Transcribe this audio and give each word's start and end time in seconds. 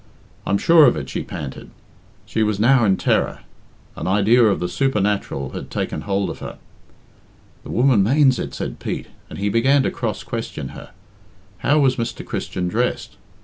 "I'm 0.47 0.57
sure 0.57 0.85
of 0.87 0.95
it," 0.97 1.09
she 1.09 1.21
panted. 1.21 1.69
She 2.25 2.41
was 2.41 2.59
now 2.59 2.83
in 2.85 2.97
terror. 2.97 3.41
An 3.95 4.07
idea 4.07 4.43
of 4.43 4.59
the 4.59 4.67
supernatural 4.67 5.51
had 5.51 5.69
taken 5.69 6.01
hold 6.01 6.31
of 6.31 6.39
her. 6.39 6.57
"The 7.63 7.69
woman 7.69 8.01
manes 8.01 8.39
it," 8.39 8.55
said 8.55 8.79
Pete, 8.79 9.09
and 9.29 9.37
he 9.37 9.47
began 9.47 9.83
to 9.83 9.91
cross 9.91 10.23
question 10.23 10.69
her. 10.69 10.89
How 11.59 11.77
was 11.77 11.97
Mr. 11.97 12.25
Christian 12.25 12.67
dressed? 12.67 13.15